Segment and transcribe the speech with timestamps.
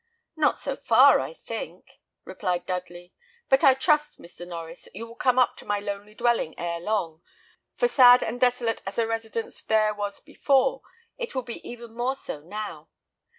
[0.35, 3.13] "Not so far, I think," replied Dudley;
[3.49, 4.47] "but I trust, Mr.
[4.47, 7.21] Norries, you will come up to my lonely dwelling ere long;
[7.75, 10.81] for sad and desolate as a residence there was before,
[11.19, 12.89] it will be even more so now.